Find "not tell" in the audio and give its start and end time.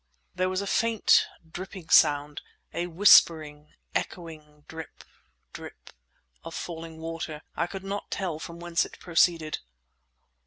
7.83-8.39